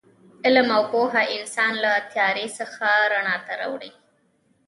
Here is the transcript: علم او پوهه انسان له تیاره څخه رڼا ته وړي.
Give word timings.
علم 0.45 0.67
او 0.77 0.83
پوهه 0.91 1.23
انسان 1.37 1.73
له 1.83 1.91
تیاره 2.13 2.45
څخه 2.59 2.85
رڼا 3.13 3.35
ته 3.47 3.53
وړي. 3.71 3.91